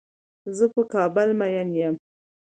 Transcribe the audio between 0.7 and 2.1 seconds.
په کابل مين يم.